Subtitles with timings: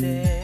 [0.00, 0.39] day,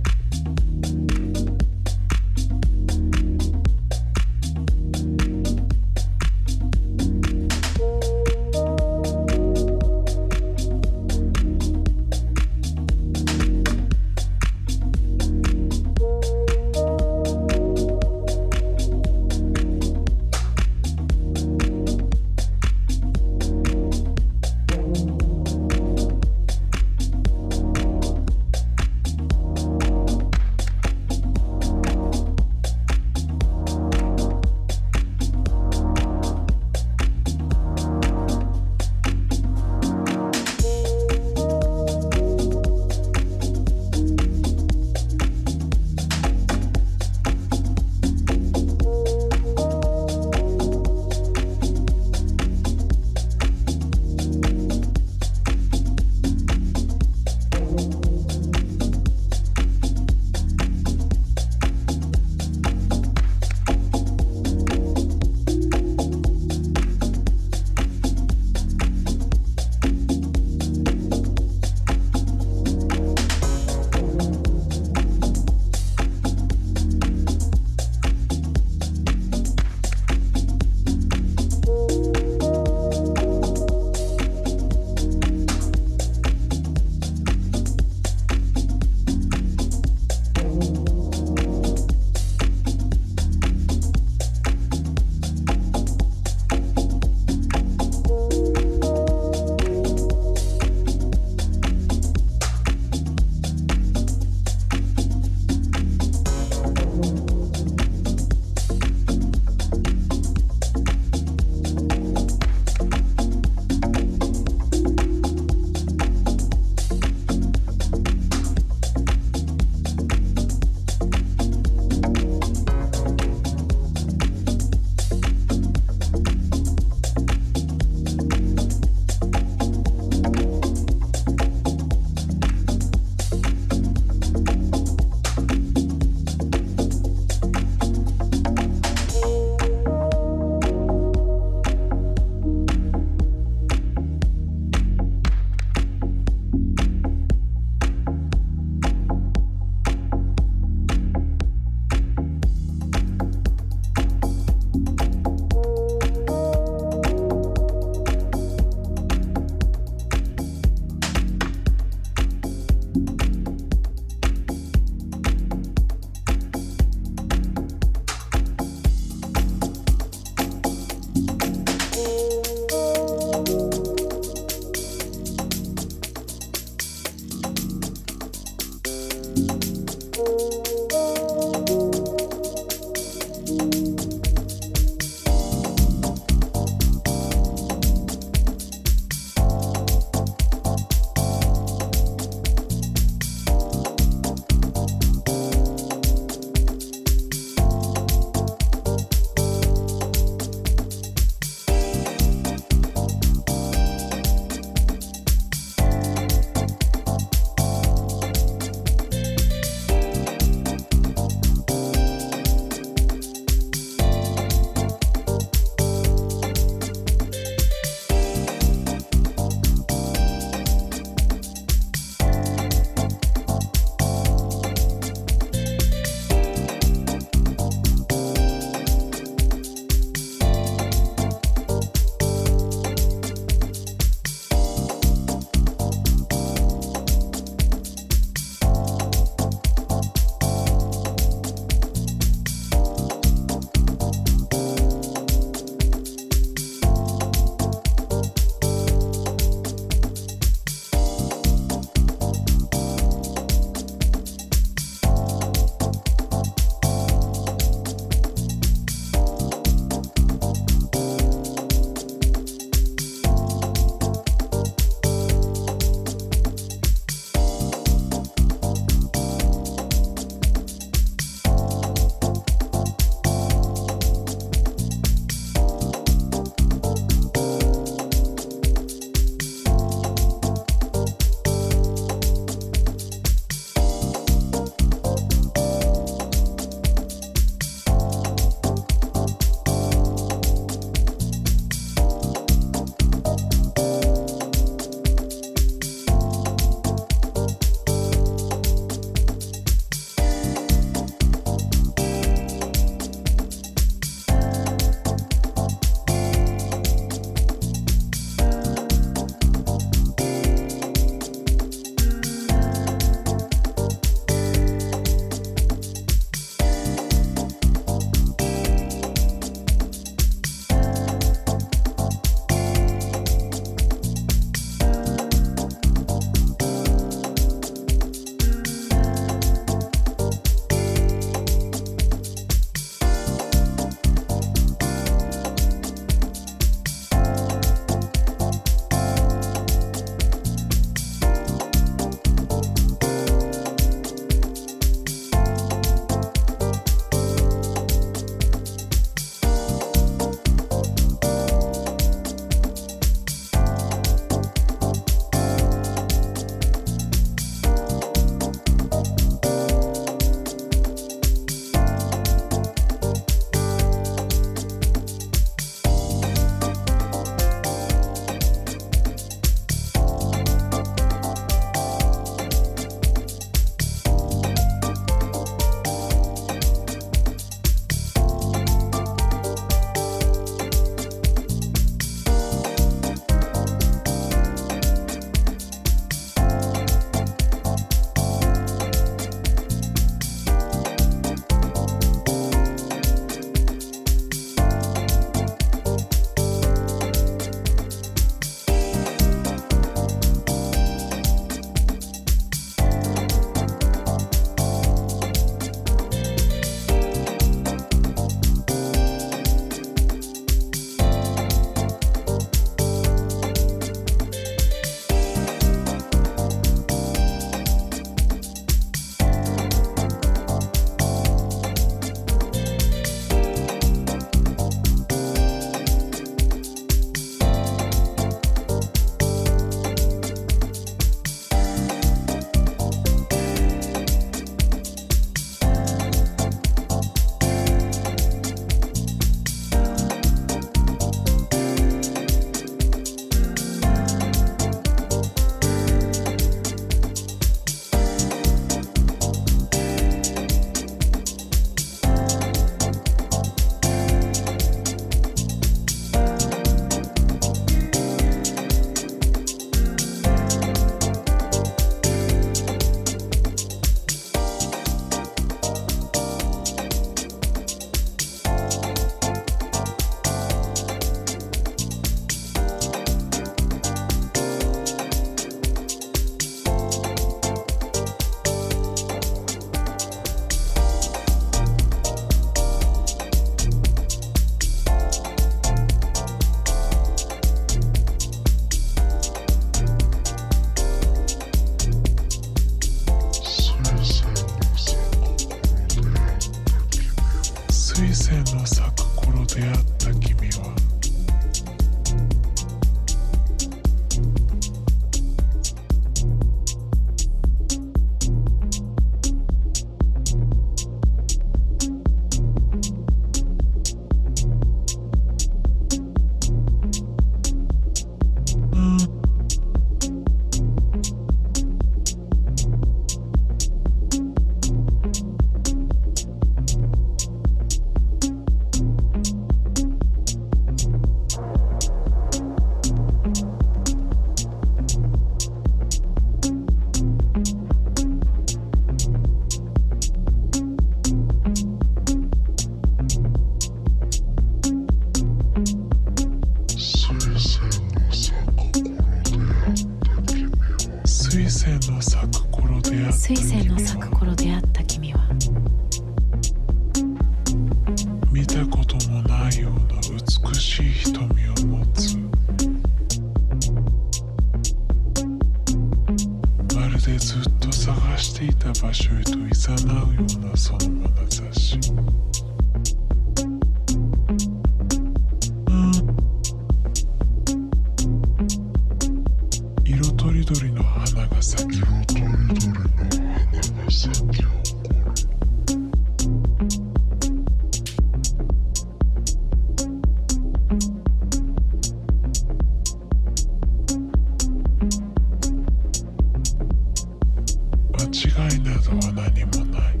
[598.00, 600.00] 間違いなどは何もない。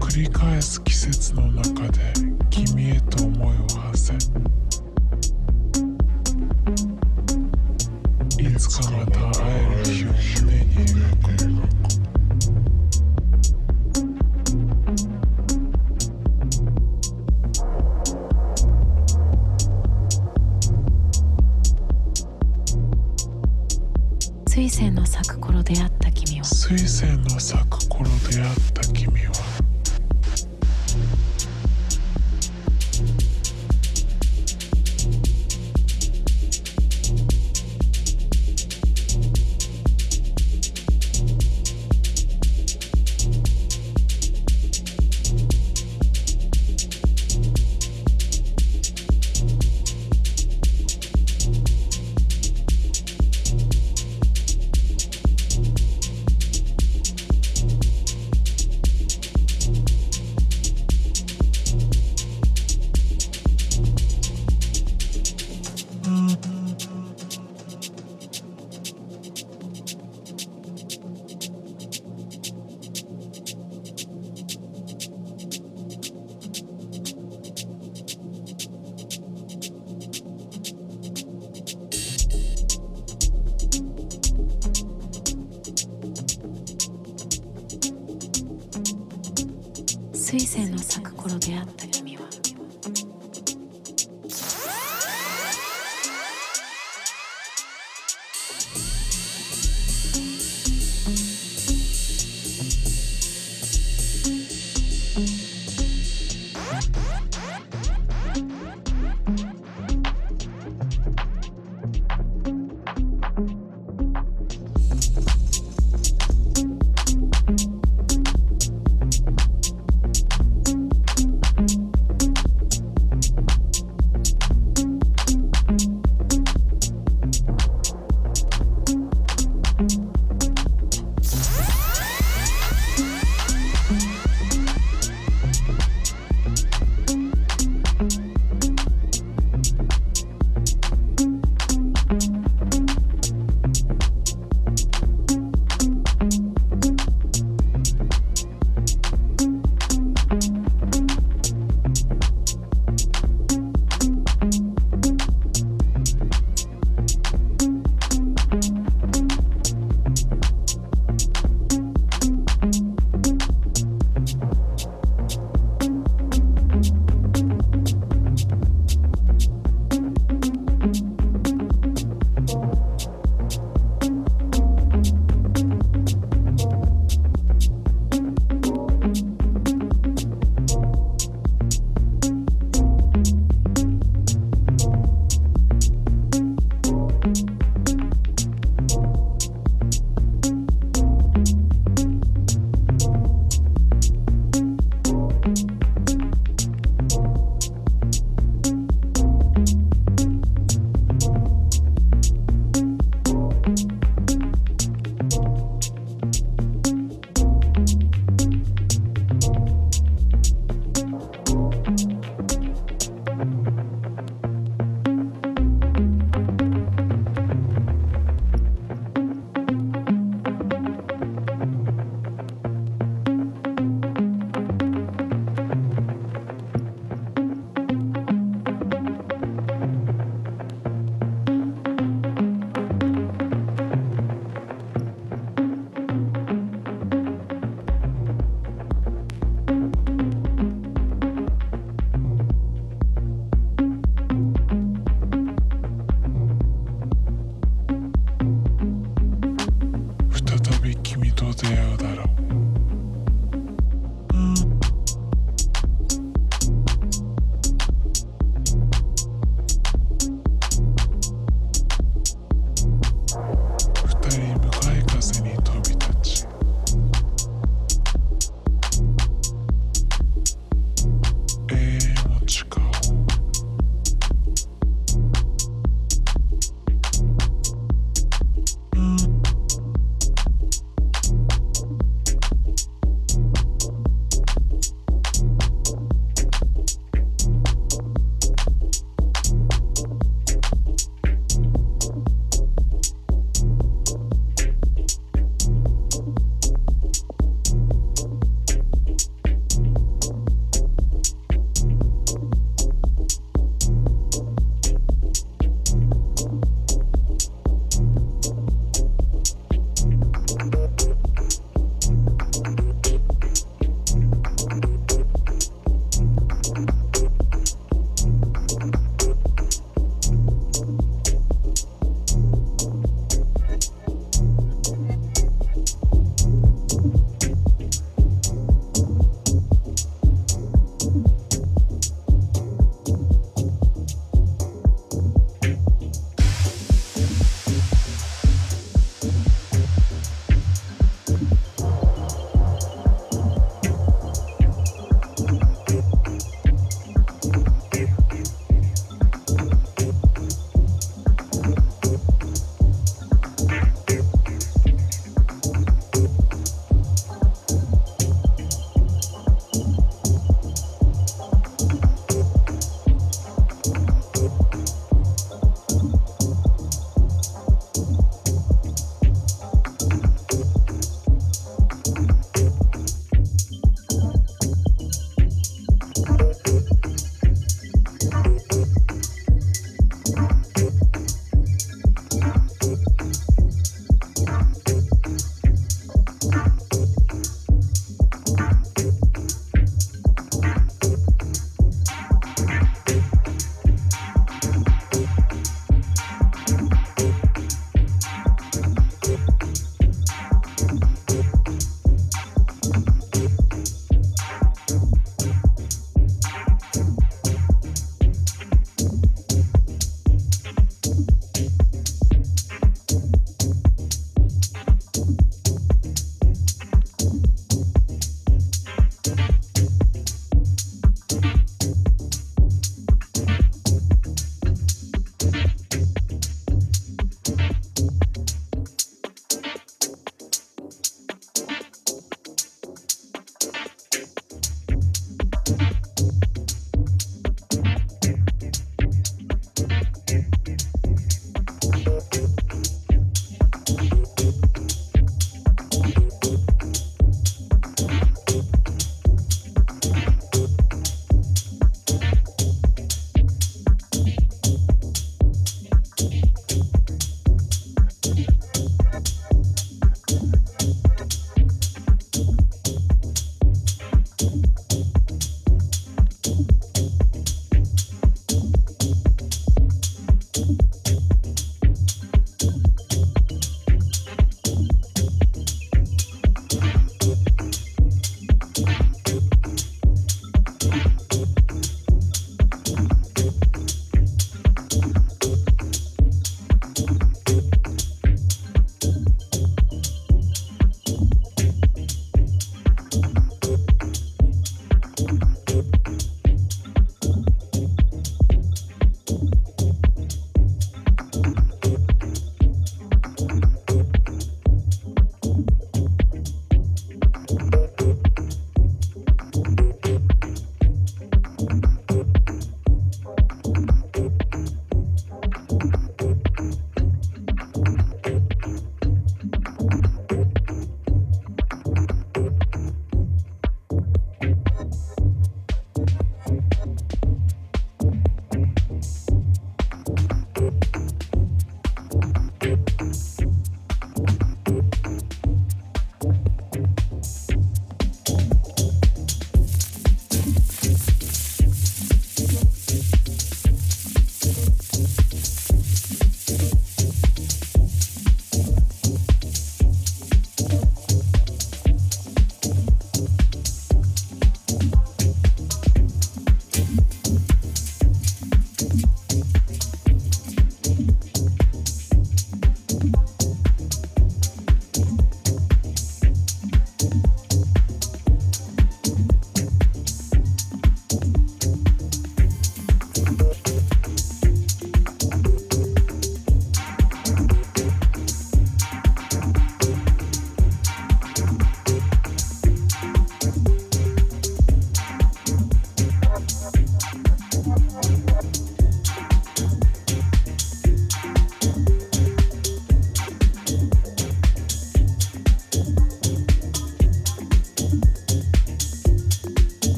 [0.00, 2.00] 繰り返す季節の中で
[2.48, 4.14] 君へと思いを馳せ。
[8.42, 10.06] いつかまた会える日を
[10.46, 10.74] 胸に。
[10.94, 11.23] 描く
[25.64, 26.44] 出会った君は。
[26.44, 29.63] 水仙の咲く頃出会った君は。